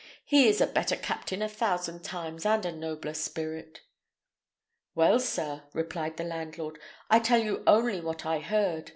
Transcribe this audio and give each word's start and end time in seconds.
"He 0.25 0.47
is 0.47 0.59
a 0.59 0.65
better 0.65 0.95
captain 0.95 1.43
a 1.43 1.47
thousand 1.47 2.03
times, 2.03 2.43
and 2.43 2.65
a 2.65 2.71
nobler 2.71 3.13
spirit." 3.13 3.81
"Well, 4.95 5.19
sir," 5.19 5.61
answered 5.75 6.17
the 6.17 6.23
landlord, 6.23 6.79
"I 7.11 7.19
tell 7.19 7.37
you 7.43 7.61
only 7.67 8.01
what 8.01 8.25
I 8.25 8.39
heard. 8.39 8.89